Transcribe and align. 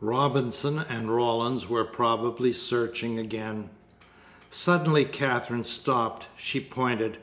Robinson 0.00 0.80
and 0.80 1.14
Rawlins 1.14 1.68
were 1.68 1.84
probably 1.84 2.52
searching 2.52 3.20
again. 3.20 3.70
Suddenly 4.50 5.04
Katherine 5.04 5.62
stopped. 5.62 6.26
She 6.36 6.58
pointed. 6.58 7.18